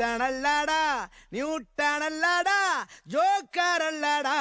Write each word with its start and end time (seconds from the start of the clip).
Jackson 0.00 0.22
அல்லாடா 0.26 0.82
Newton 1.32 2.04
அல்லாடா 2.06 2.58
joker 3.12 3.84
அல்லாடா 3.88 4.38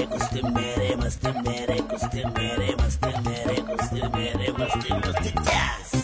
mere, 0.00 0.06
kusti 0.06 0.42
mere, 0.42 0.96
masti 0.96 1.32
mere, 1.44 1.76
kusti 1.90 2.24
mere, 2.34 2.76
masti 2.76 3.10
mere, 3.24 3.56
kusti 3.68 4.00
mere, 4.14 4.52
masti 4.58 4.92
masti 4.94 5.32
jazz. 5.44 5.99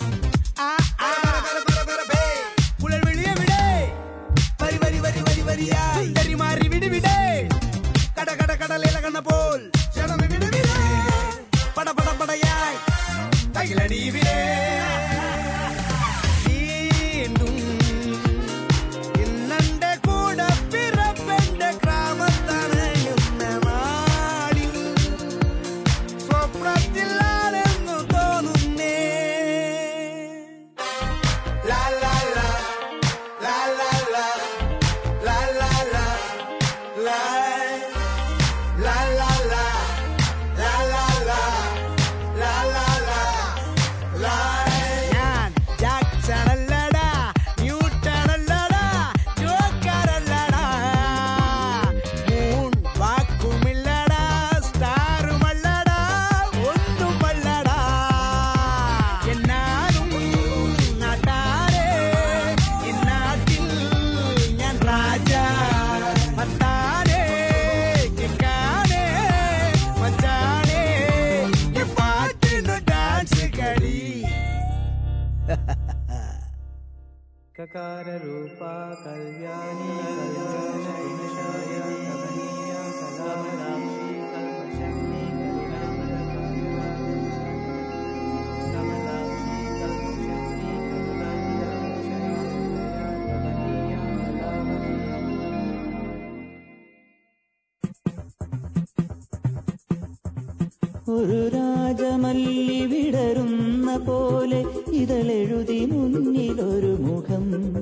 ഒരു 101.16 101.48
രാജമല്ലി 101.48 102.86
വിടരുന്ന 102.86 103.96
പോലെ 103.96 104.64
ഇതളെഴുതി 104.92 105.84
മുന്നിലൊരു 105.84 106.96
മുഖം. 107.00 107.74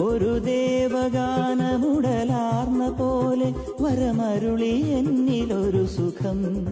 ഒരു 0.00 0.38
ദേവഗാനമുടലാർന്ന 0.38 2.90
പോലെ 2.90 3.54
വരമരുളി 3.80 4.86
എന്നിലൊരു 4.86 5.86
സുഖം. 5.86 6.66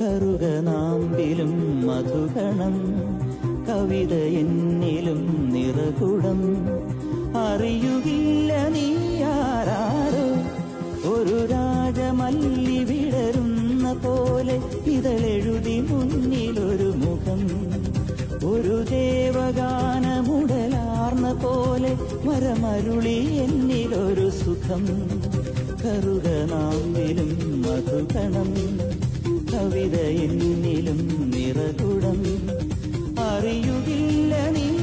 കറുക 0.00 0.60
നാമ്പിലും 0.60 1.86
മധുഗണം 1.86 2.94
കവിത 3.68 4.14
എന്നിലും 4.14 5.52
നിറകുടം. 5.52 6.66
അറിയുകില്ല 7.36 8.68
നീയാരോ 8.68 10.32
ഒരു 11.12 11.46
രാജമല്ലി 11.46 12.84
പോലെ 13.92 14.60
ഇതളെഴുതി 14.86 15.80
മുന്നിലൊരു 15.80 16.92
മുഖം. 16.96 17.40
ഒരു 18.50 18.84
ദേവഗാനമുടലാർന്ന 18.90 21.32
പോലെ 21.32 21.98
വരമരുളി 22.24 23.36
എന്നിലൊരു 23.36 24.30
സുഖം. 24.30 24.86
കറുക 25.84 26.52
നാമ്പിലും 26.52 27.62
മധുകണം 27.62 28.54
കവിത 29.52 30.00
എന്നിലും 30.00 31.30
നിറകുടം. 31.34 32.22
അറിയുകില്ല 33.18 34.50
നീ 34.50 34.81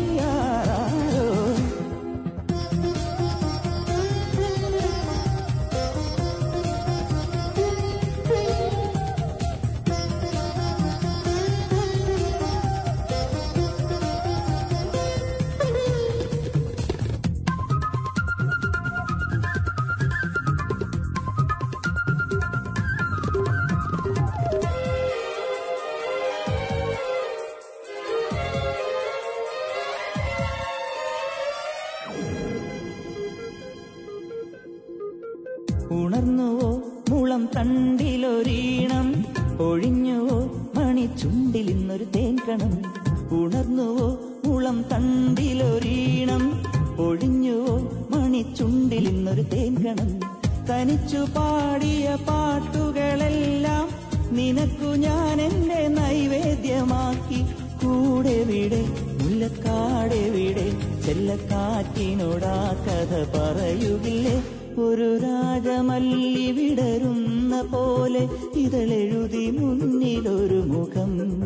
കഥ 63.09 63.13
പറയുകില്ലേ? 63.13 64.43
ഒരു 64.81 65.17
രാജമല്ലി 65.17 66.51
വിടരുന്ന 66.51 67.61
പോലെ 67.61 68.29
ഇതളെഴുതി 68.55 69.51
മുന്നിലൊരു 69.51 70.55
മുഖം. 70.55 71.43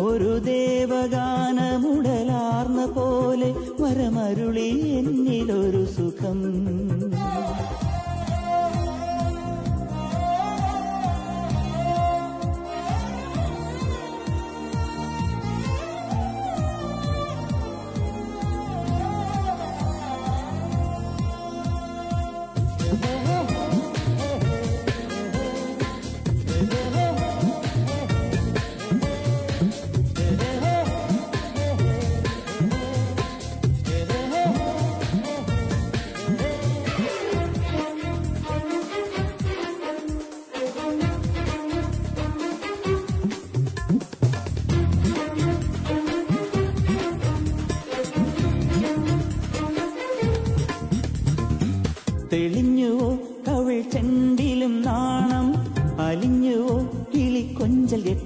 ഒരു 0.00 0.38
ദേവഗാനമുടലാർന്ന 0.38 2.86
പോലെ 2.86 3.54
വരമരുളി 3.80 4.88
എന്നിലൊരു 4.88 5.84
സുഖം. 5.84 6.66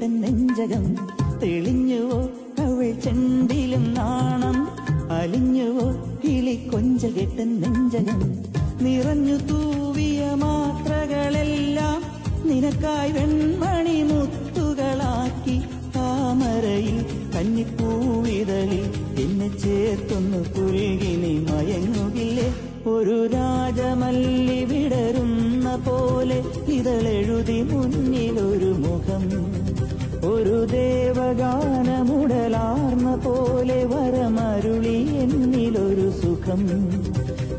തൻ 0.00 0.12
നെഞ്ചകം 0.22 0.84
തെളിഞ്ഞുവോ 1.42 2.18
കവിൾ 2.58 2.90
ചെണ്ടിലും 3.04 3.84
നാണം 3.94 4.56
അലിഞ്ഞുവോ 5.12 5.86
കിളി 6.22 6.54
കൊഞ്ച 6.72 7.02
കെട്ടൻ 7.16 7.50
നെഞ്ചകം 7.62 8.20
നിറഞ്ഞു 8.82 9.36
തൂവിയ 9.48 10.20
മാത്രകളെല്ലാം 10.42 12.00
നിനക്കായി 12.44 13.12
വെൺമണി 13.12 13.98
മുത്തുകളാക്കി 14.02 15.56
താമരയിൽ 15.96 16.98
കന്നിപ്പൂവിതളിൽ 17.34 18.84
എന്നെ 19.22 19.48
ചേർത്തൊന്ന് 19.58 20.40
പുരുകിനി 20.54 21.34
മയങ്ങുകില്ലേ? 21.48 22.48
ഒരു 22.86 23.16
രാജമല്ലി 23.32 24.60
വിടരുന്ന 24.64 25.68
പോലെ 25.86 26.38
ഇതളെഴുതി 26.72 27.58
മുന്നിലൊരു 27.70 28.70
മുഖം 28.78 29.24
ഒരു 30.24 30.64
ദേവഗാനമുടലാർന്ന 30.64 33.16
പോലെ 33.16 33.84
വരമരുളി 33.84 35.18
എന്നിലൊരു 35.18 36.10
സുഖം. 36.10 36.92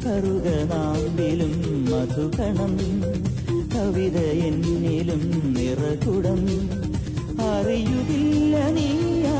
കറുകനാമ്പിലും 0.05 1.85
മധുകണം 1.91 2.77
കവിത 3.75 4.17
എന്നിലും 4.17 5.53
നിറകുടം. 5.57 6.41
അറിയുകില്ല 7.41 8.69
നീയാ 8.69 9.37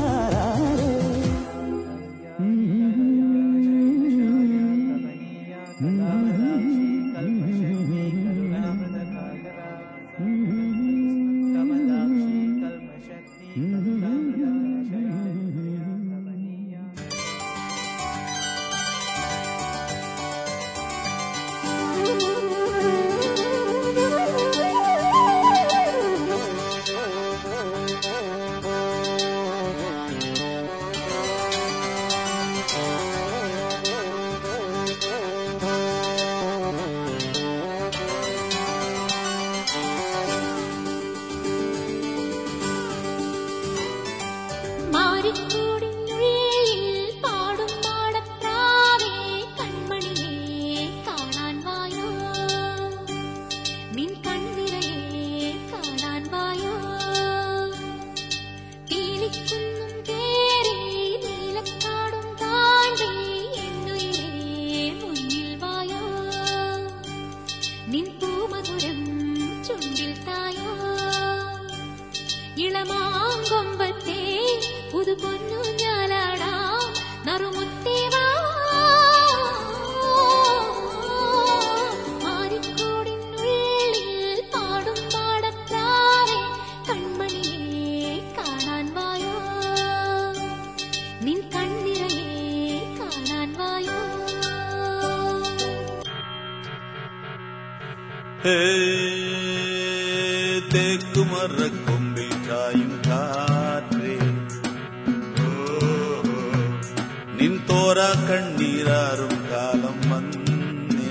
ചോരാ 107.94 108.10
കണ്ണീരാറും 108.26 109.32
കാലം 109.48 109.96
വന്നേ 110.10 111.08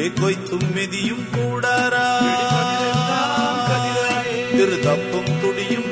ഏകൊയ്ത്തും 0.00 0.64
മെതിയും 0.74 1.20
കൂടാരാ 1.30 2.04
തിരുതപ്പും 4.50 5.26
തുടിയും 5.40 5.86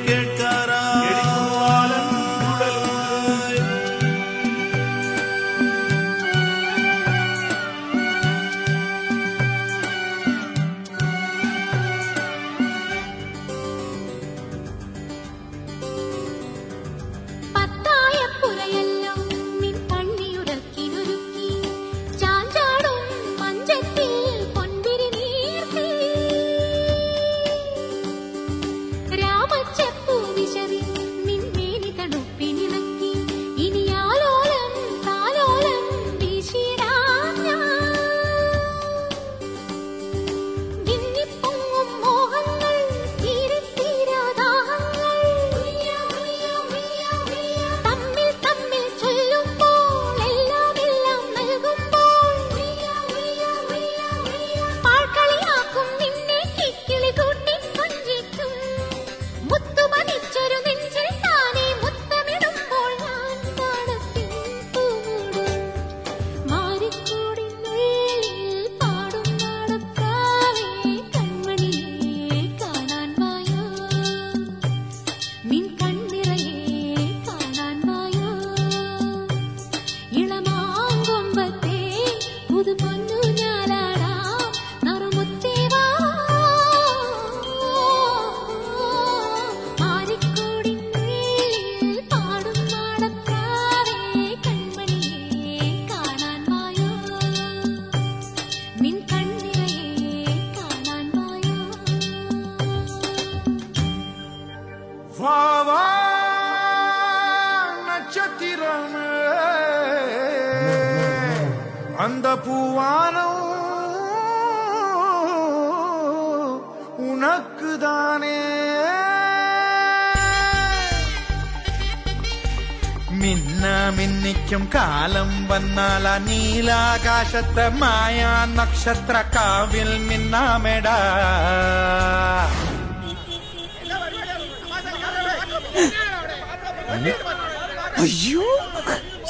കാലം 124.74 125.48
വന്നാൽ 125.48 126.08
ആ 126.08 126.16
നീലാകാശത്തെ 126.18 127.68
മായ 127.68 128.24
നക്ഷത്ര 128.54 129.24
കാവിൽ 129.36 129.98
മിന്നാമെടാ. 129.98 130.98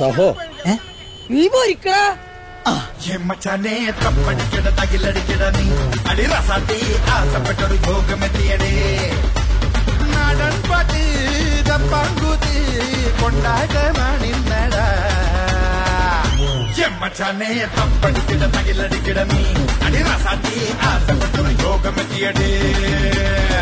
സഹോ. 0.01 0.37
നീ 1.31 1.48
പോരിക്കടാ 1.48 2.16
മച്ചാനെ 3.27 3.90
തപ്പടിക്കട 4.05 4.68
തകിലടിക്കട 4.68 5.44
നീ. 5.57 5.66
അടിറസാത്തി 6.11 6.81
ആസപ്പെട്ടൊരു 7.11 7.77
ഭോഗമെത്തിയടേ. 7.87 8.72
നാടൻ 10.14 10.62
പാട്ട് 10.70 10.98
കൊണ്ടാകമാണിന്നട 13.22 14.74
മച്ചാനെ 16.79 17.49
തപ്പടിക്കട 17.77 18.43
തകിലടിക്കട 18.55 19.19
നീ 19.31 19.41
അടിറസാത്തി 19.87 20.59
ആസപ്പെട്ടൊരു 20.91 21.53
യോഗമെത്തിയടേ 21.64 22.51
പെരിയോരം 22.67 23.58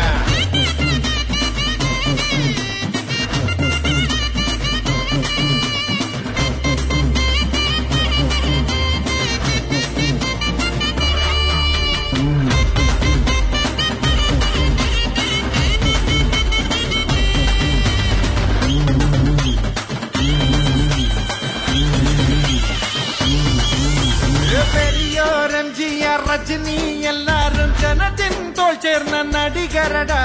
രജനി 26.57 27.03
എല്ലാരും 27.03 27.69
ജനത്തിൻ 27.81 28.53
തോൾ 28.57 28.73
ചേർന്ന 28.73 29.17
നടികരടാ. 29.21 30.21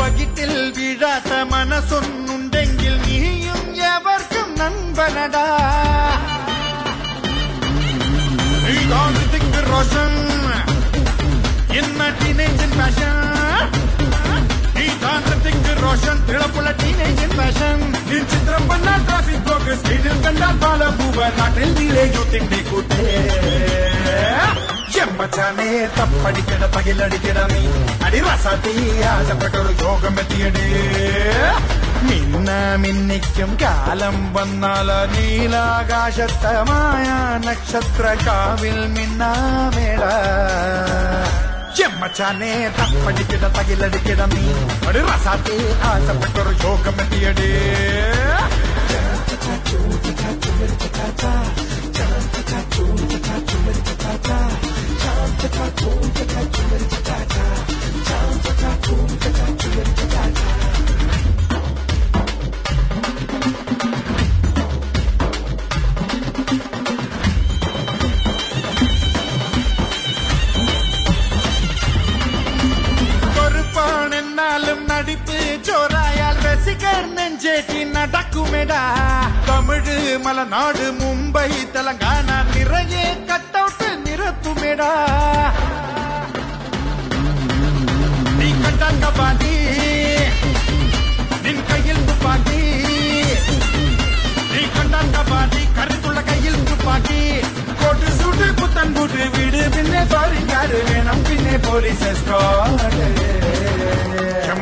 പകിട്ടിൽ 0.00 0.52
വീഴാത്ത 0.76 1.32
മനസ്സൊന്നുണ്ടെങ്കിൽ 1.52 2.94
നീയും 3.06 3.60
എവർക്കും 3.90 4.48
നൻപനടാ. 4.58 5.44
ഇതാണ് 8.74 9.20
കൂട്ടേ. 22.70 23.06
ചെമ്പച്ചാനെ 24.94 25.66
തപ്പടിക്കട 25.96 26.62
തകിലടിക്കട 26.74 27.38
നീ 27.52 27.62
അടിറസാത്തി 28.06 28.74
ആശപ്പെട്ടൊരു 29.10 29.72
യോഗം 29.82 30.16
എത്തിയടേ 30.22 30.66
മിന്ന 32.06 32.50
മിന്നിക്കും 32.82 33.50
കാലം 33.62 34.16
വന്നാൽ 34.36 34.88
നീലാകാശത്തമായ 35.12 37.06
നക്ഷത്ര 37.46 38.14
കാവിൽ 38.26 38.78
മിന്നാമേള 38.96 40.02
ചെമ്മച്ചാനെ 41.76 42.52
തപ്പടിക്കിട 42.78 43.44
തകിലടിക്കിട 43.58 44.22
നീ 44.34 44.46
ഒരു 44.88 45.02
റസാത്തെ 45.10 45.58
ആശപ്പെട്ടൊരു 45.92 46.54
യോഗം 46.64 46.96
நடிப்பு 74.90 75.36
ஜோராயால் 75.66 76.40
ரசிகர் 76.40 77.06
நெஞ்சே 77.12 77.54
நடக்குமேடா. 78.00 78.82
தமிழ் 79.46 79.88
மலநாடு 80.24 80.84
மும்பை 81.00 81.50
தெலங்கானா 81.74 82.36
நிறைய 82.54 82.96
கட்டவுட்டு 83.30 83.88
நிறுத்துமேடா. 84.04 84.90
நீ 88.38 88.48
கட்டாண்ட 88.62 89.06
பாண்டி 89.18 89.54
நின் 91.42 91.62
கையில் 91.68 92.04
துப்பாக்கி 92.08 92.59
കൂട്ട് 99.00 99.26
വീട് 99.34 99.60
പിന്നെ 99.74 100.00
സോറിക്കാര് 100.04 100.78
വേണം 100.88 101.18
പിന്നെ 101.24 101.54
പോലീസ് 101.58 102.10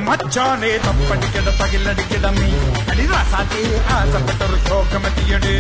മച്ചാനെ 0.09 0.71
തപ്പടിക്കട 0.85 1.49
തകിലടിക്കട 1.59 2.27
നീ. 2.37 2.51
അടിറാസാത്തി 2.91 3.63
ആസപ്പെട്ടൊരു 3.97 4.59
ശോകമെത്തിയടേ 4.69 5.57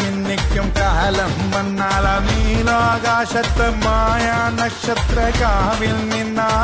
മിന്നിക്കും 0.00 0.66
കാലം 0.78 1.32
വന്നാൽ 1.52 2.04
നീലാകാശത്ത് 2.26 3.66
മായ 3.84 4.26
നക്ഷത്ര 4.58 5.18
കാവിൽ 5.40 5.96
നിന്നാമേട 6.12 6.55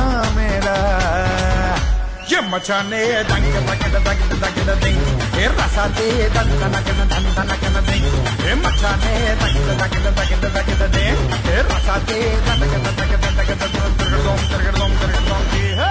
ಮಚಾನೆ 2.52 3.00
ದಂಗೆ 3.28 3.60
ಬಗದ 3.68 3.96
ದಗದ 4.06 4.34
ದಗದ 4.42 4.72
ದಿಂಗ್ 4.82 5.04
ಏ 5.38 5.46
ರಸದೆ 5.52 6.06
ದಂದ 6.34 6.62
ನಗದ 6.74 7.02
ದಂದ 7.12 7.38
ನಗದ 7.50 7.78
ದಿಂಗ್ 7.88 8.16
ಏ 8.44 8.54
ಮಚಾನೆ 8.64 9.12
ದಂಗ 9.42 9.68
ದಗದ 9.82 10.08
ದಗದ 10.18 10.46
ದಗದ 10.56 10.86
ದಿಂಗ್ 10.96 11.22
ಏ 11.48 11.58
ರಸದೆ 11.70 12.18
ದಂದ 12.48 12.62
ನಗದ 12.74 12.88
ದಗದ 13.00 13.26
ದಗದ 13.40 13.64
ದಿಂಗ್ 13.66 13.96
ತಿರುಗಡೋಂ 14.00 14.40
ತಿರುಗಡೋಂ 14.50 14.92
ತಿರುಗಡೋಂ 15.02 15.44
ಜಿ 15.52 15.64
ಹೇ 15.80 15.90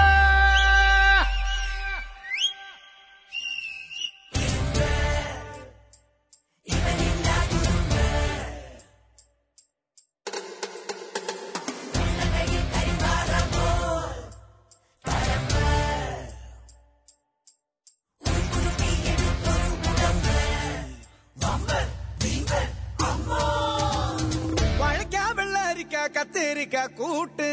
കത്തേരിക്ക 26.81 26.99
കൂട്ട് 26.99 27.49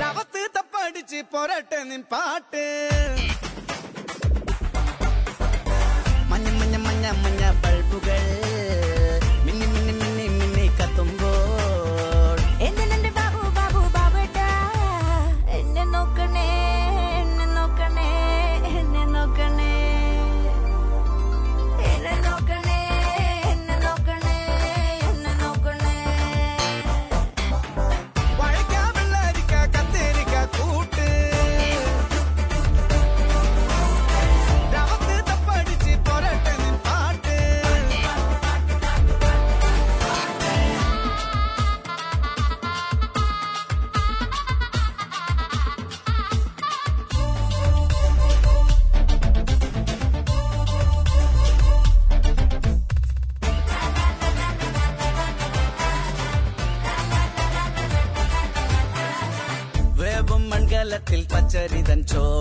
രവത്ത് 0.00 0.42
തപ്പടിച്ച് 0.56 1.20
പൊരട്ടെ 1.32 1.80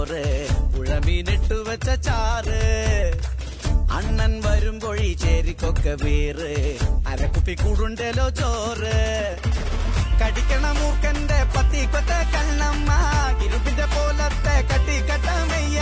ചോറ് 0.05 0.47
പുഴമീനിട്ടു 0.75 1.53
വെച്ച 1.53 1.89
ചാറ്. 1.89 2.61
അണ്ണൻ 3.91 4.41
വരുമ്പോഴി 4.45 5.17
ചേരിക്കൊക്കെ 5.21 5.97
വീറ്. 6.03 6.77
അരക്കുപ്പി 7.07 7.51
കൂടുണ്ടല്ലോ 7.51 8.29
ചോറ്. 8.29 9.37
കടിക്കണ 10.21 10.71
മൂർക്കന്റെ 10.71 11.43
പത്തിക്കൊത്ത 11.43 12.13
കണ്ണമ്മ. 12.33 12.91
ഇരുമ്പിന്റെ 13.45 13.85
പോലത്തെ 13.85 14.55
കട്ടിക്കട്ട 14.61 15.29
മെയ്യ. 15.51 15.81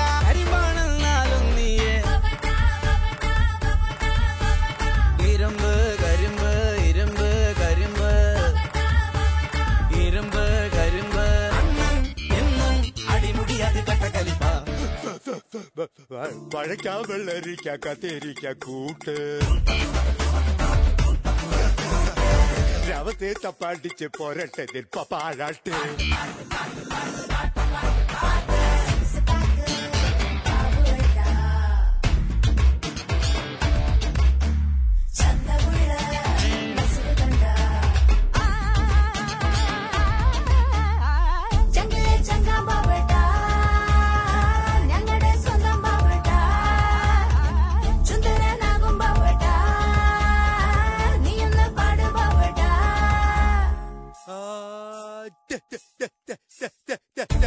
പഴയ്ക്ക 16.54 16.88
വെള്ളരിക്ക 16.88 17.70
കത്തേരിക്ക 17.86 18.52
കൂട്ട്. 18.52 19.16
രവത്തെ 22.90 23.34
തപ്പാടിച്ച് 23.46 24.06
പോരട്ടെ 24.06 24.66
നിൽപ്പ 24.76 25.02
പാഴാട്ട്. 25.12 25.78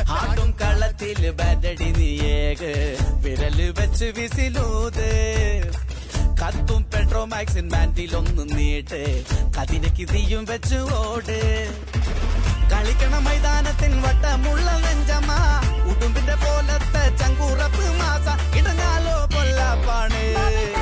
ആട്ടും 0.08 0.54
കള്ളത്തിൽ 0.60 1.30
ബദടി 1.30 1.84
നീയേക് 1.84 2.96
വിരൽ 3.22 3.74
വെച്ച് 3.78 4.04
വിസിലൂത്. 4.04 5.10
കത്തും 6.42 6.90
പെട്രോമാക്സിൻ 6.90 7.68
ബാൻഡിലൊന്ന് 7.68 8.58
നീട്ട്. 8.58 9.24
കതിരക്ക് 9.60 10.12
തീയും 10.12 10.44
വെച്ച് 10.44 10.76
ഓട്. 10.76 11.68
കളിക്കണ 12.72 13.18
മൈതാനത്തിൻ 13.18 14.02
വട്ടമുള്ള 14.02 14.78
നെഞ്ചമ്മ. 14.78 15.32
ഉടുമ്പിന്റെ 15.90 16.34
പോലത്തെ 16.34 17.16
ചങ്കൂറപ്പ് 17.16 17.98
മാസ. 17.98 18.56
ഇടഞ്ഞാലോ 18.56 19.26
പൊല്ലാപ്പാണ്. 19.26 20.75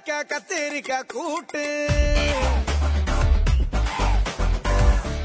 വെള്ളരിക്ക 0.00 0.28
കത്തേരിക്ക 0.30 0.92
കൂട്ട് 1.12 1.64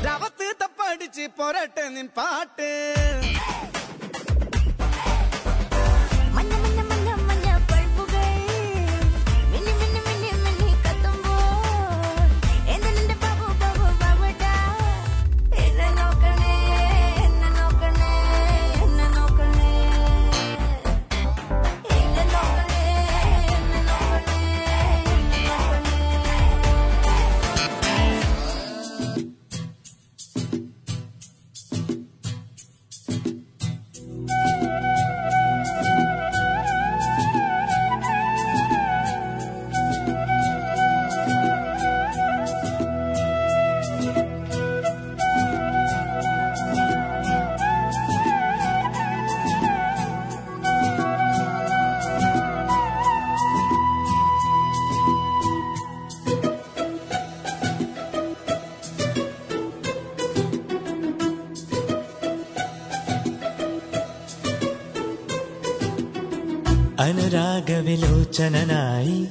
രവത്ത് 0.06 0.48
തപ്പടിച്ച് 0.62 1.26
പൊരട്ടെ 1.38 1.86
നിൻ 1.96 2.08
അനുരാഗവിലോചനായി 67.66 69.26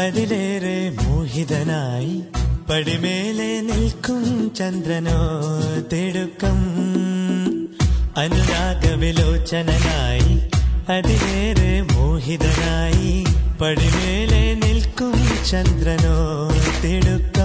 അതിലേറെ 0.00 0.96
മോഹിതനായി 1.02 2.20
പടിമേലെ 2.70 3.60
നിൽക്കും 3.60 4.54
ചന്ദ്രനോ 4.54 5.20
തിടുക്കം. 5.92 6.58
അനുരാഗവിലോചനായി 8.16 10.40
അതിലേറെ 10.92 11.94
മോഹിതനായി 11.94 13.24
പടിമേലെ 13.60 14.54
നിൽക്കും 14.54 15.14
ചന്ദ്രനോ 15.50 16.16
തിടുക്കം. 16.84 17.37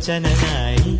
അനുരാഗവിലോചനായി 0.00 0.92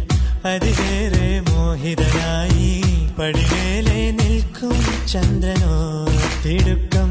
അതിലേറെ 0.45 1.29
മോഹിതനായി 1.49 2.71
പടിമേലെ 3.19 4.01
നിൽക്കും 4.11 4.75
ചന്ദ്രനോ 5.13 5.77
തിടുക്കം 6.45 7.11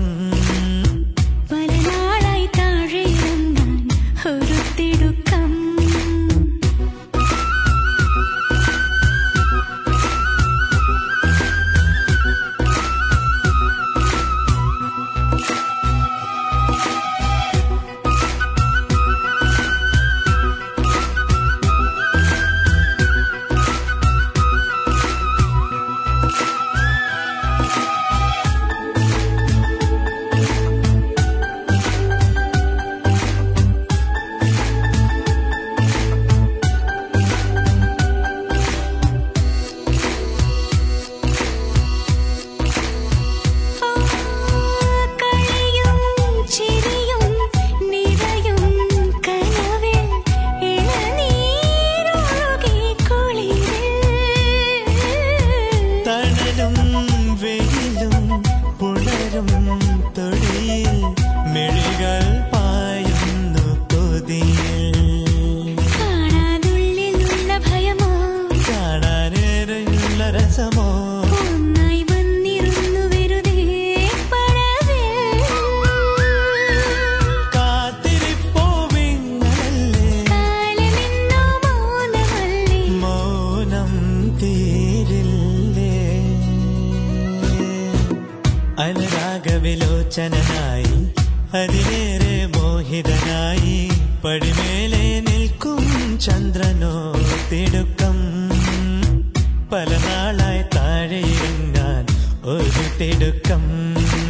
ഒരു 103.01 104.26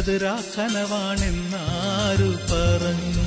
കണ്ടത് 0.00 0.16
രാക്കനവാണെന്നാരു 0.22 2.28
പറഞ്ഞു. 2.48 3.19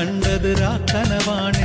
കണ്ടത് 0.00 0.50
രാക്കനവാണെന്നാര് 0.60 1.59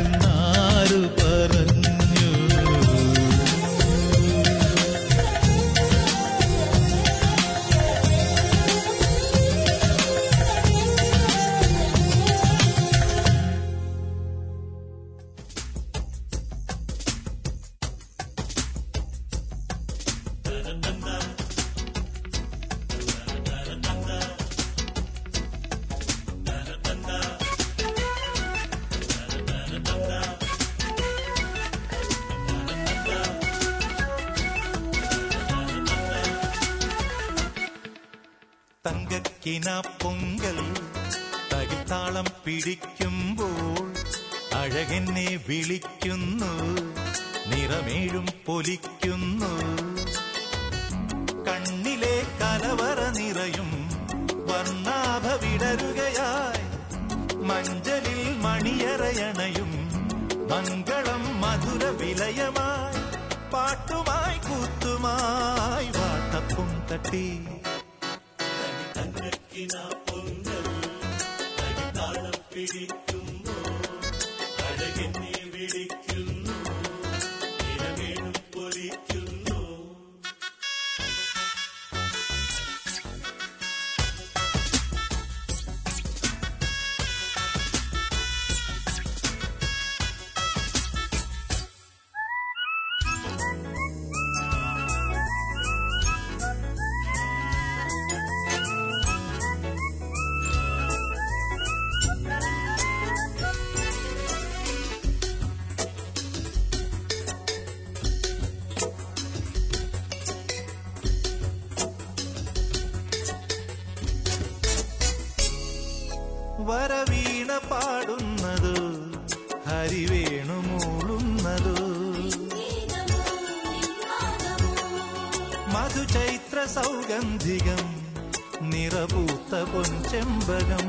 செம்பகம் 130.16 130.85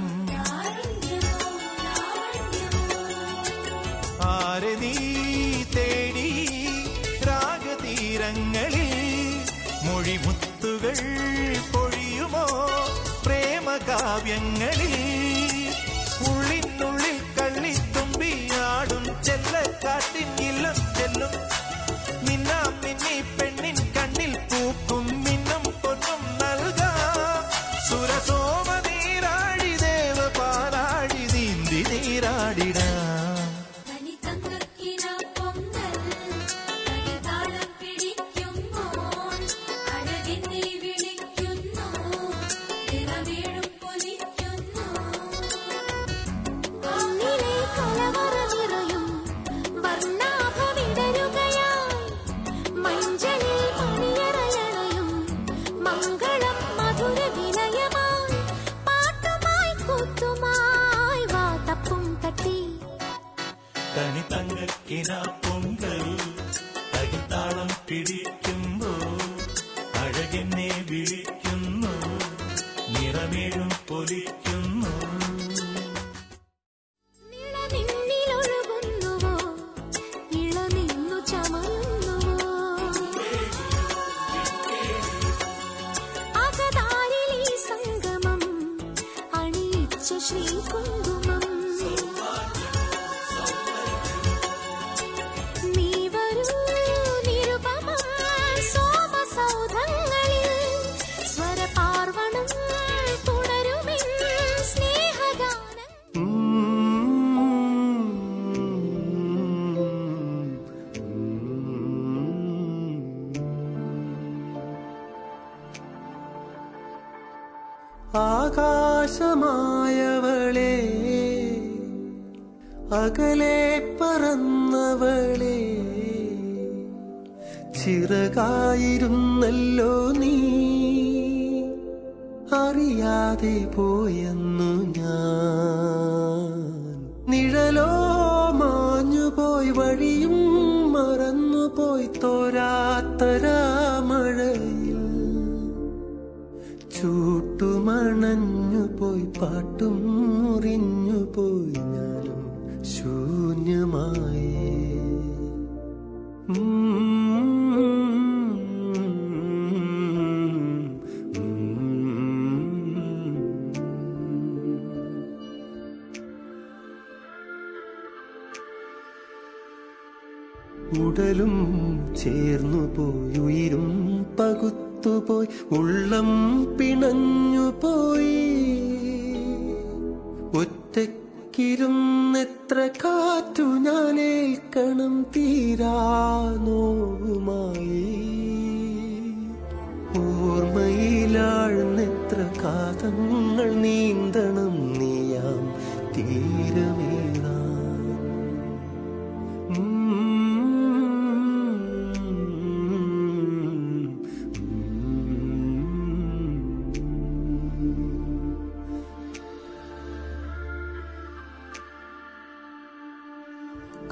Chỉ 90.28 90.95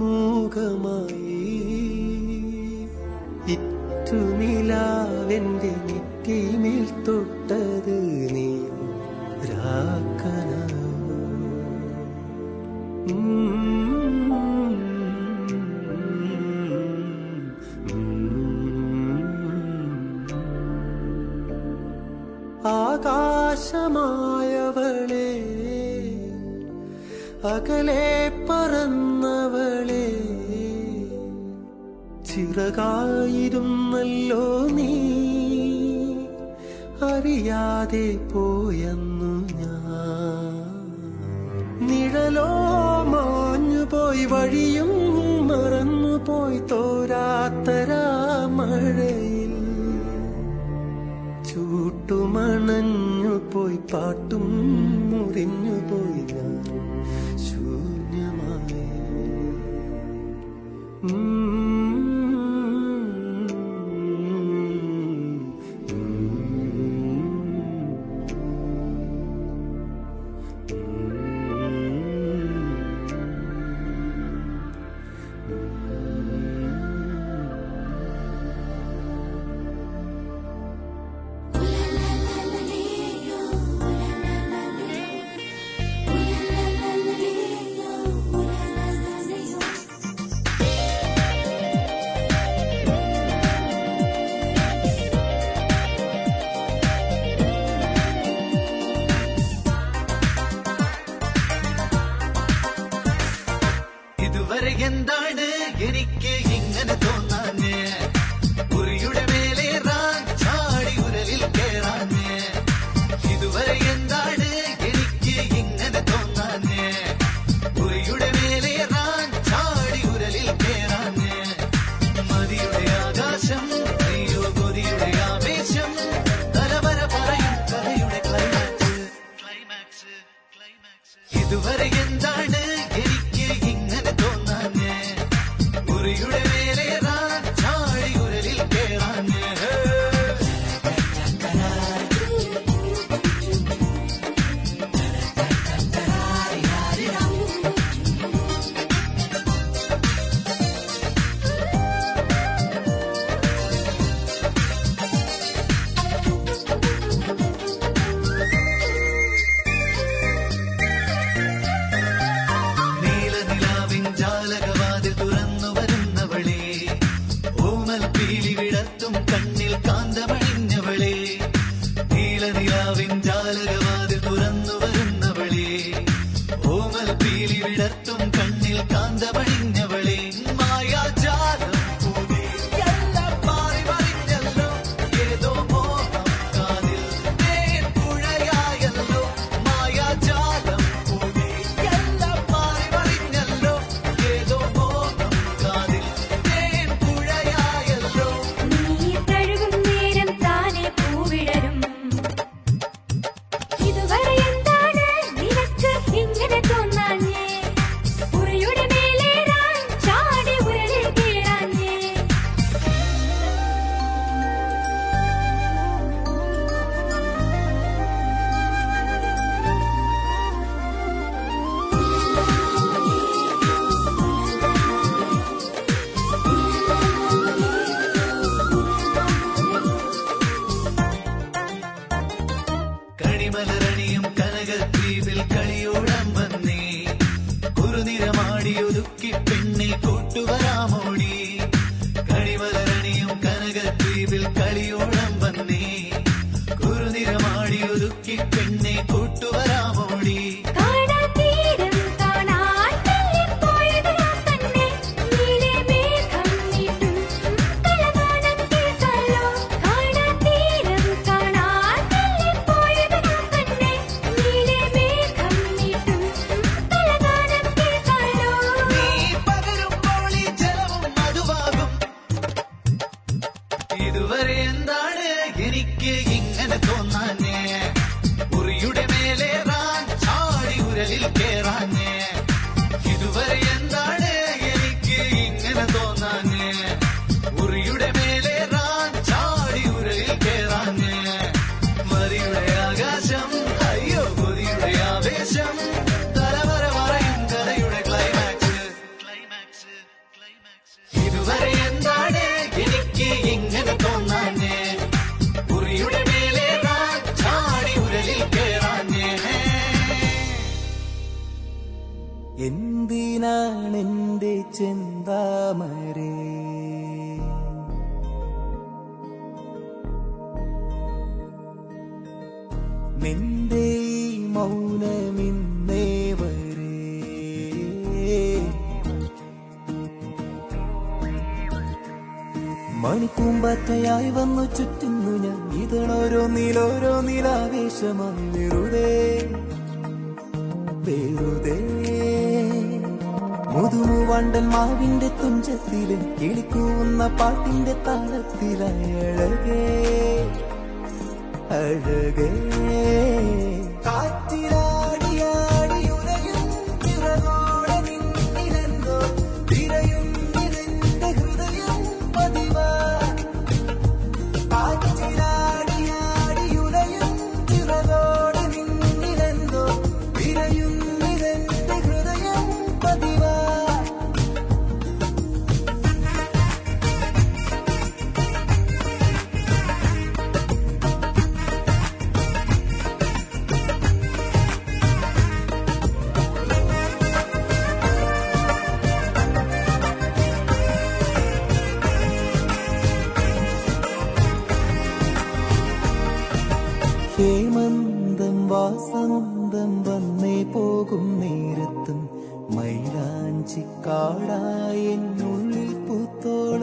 പാടായെന്നുള്ളിൽ 404.40 405.90
പുത്തോൾ 406.06 406.80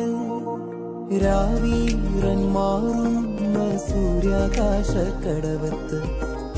രാവീറൻ 1.24 2.42
മാറുന്ന 2.56 3.58
സൂര്യാകാശക്കടവത്ത് 3.78 6.00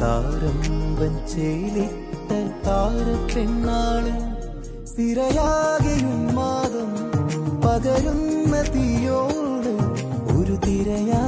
താരം 0.01 0.59
വഞ്ചേലിട്ട 0.99 2.29
താരപ്പെണ്ണാൾ. 2.65 4.05
തിരയാകെയും 4.97 6.19
മാതം 6.35 6.91
പകരുന്ന 7.65 8.53
തീയോട് 8.75 9.73
ഒരു 10.37 10.55
തിരയാ 10.65 11.23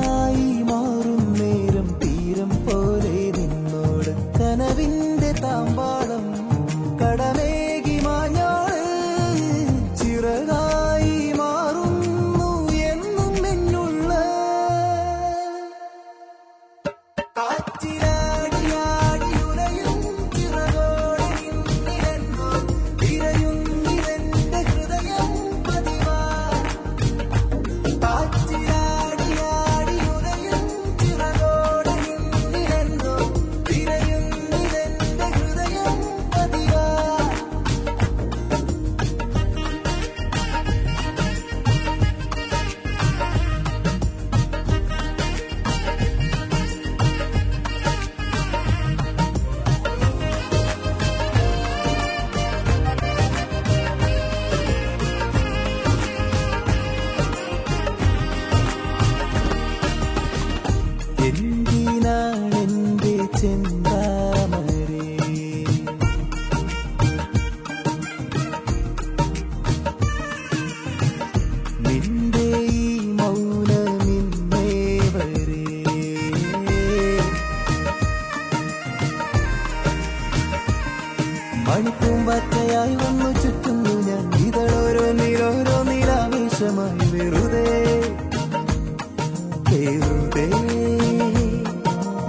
പേരുണ്ടേ. 89.71 90.45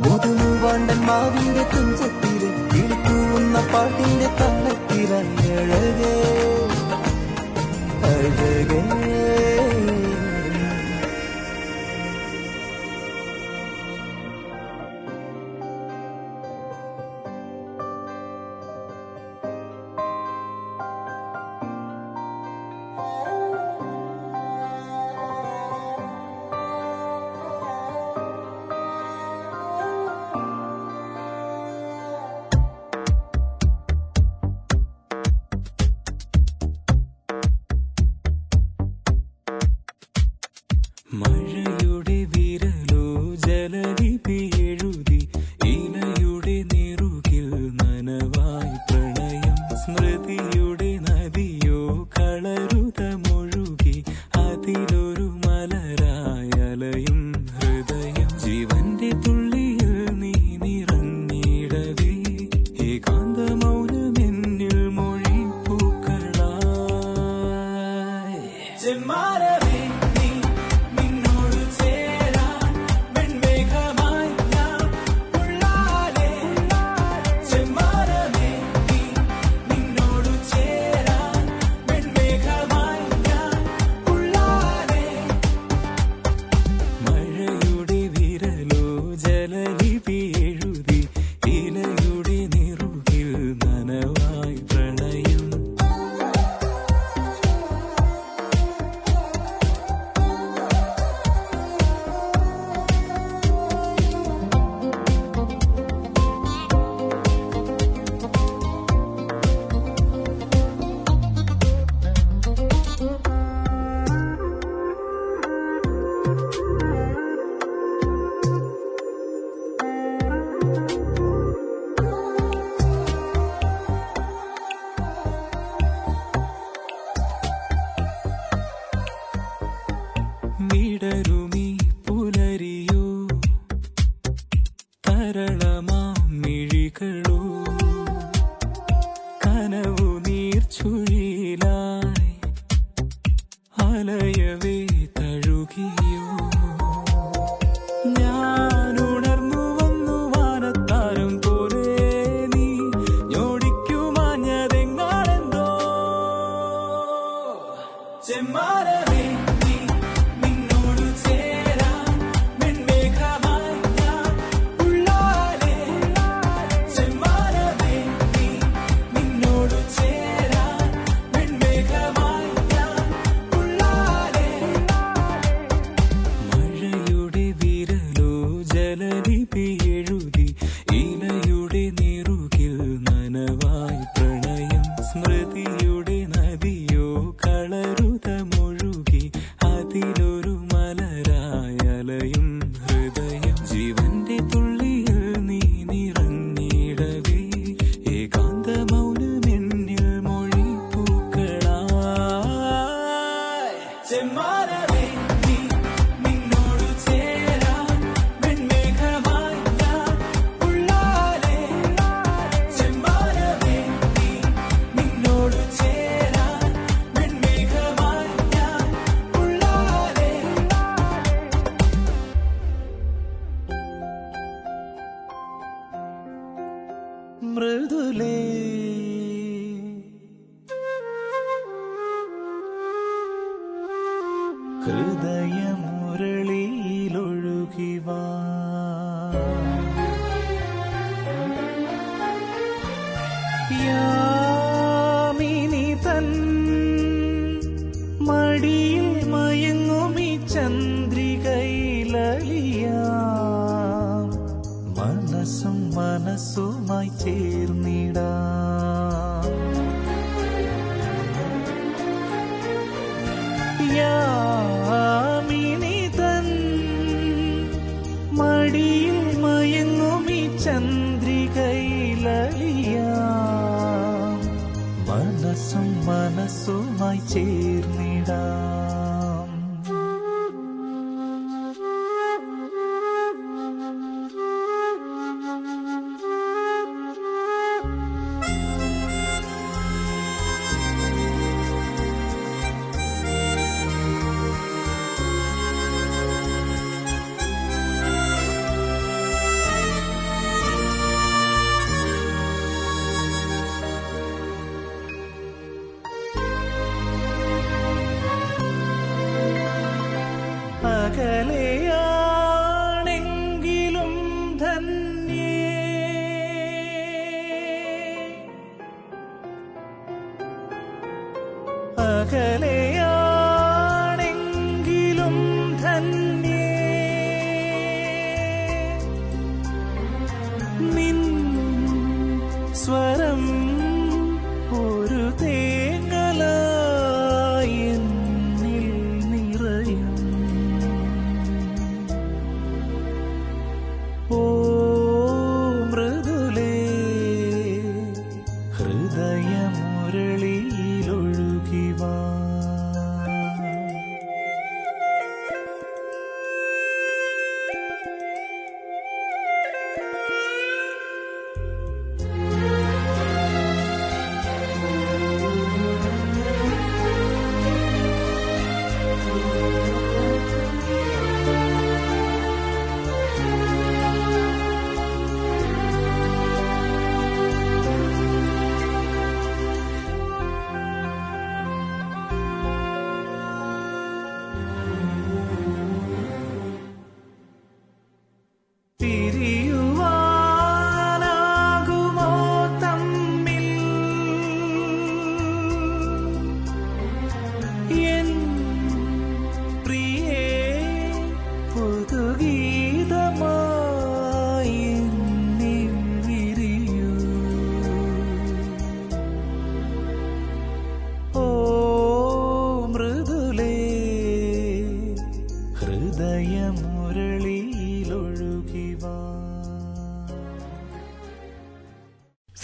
മുതുമു 0.04 0.48
വാണ്ടൻ 0.62 1.00
മാവിന്റെ 1.00 1.64
തുഞ്ചത്തിലെ 1.74 2.50
കിളിക്കൂവുന്ന 2.72 3.56
പാട്ടിന്റെ 3.72 4.28
തലത്തിലഴകേ 4.40 6.14
അഴകേ. 8.10 8.80